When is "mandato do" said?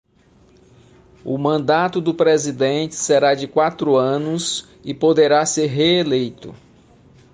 1.37-2.11